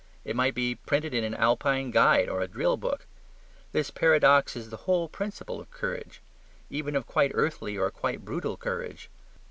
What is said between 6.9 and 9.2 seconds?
of quite earthly or quite brutal courage.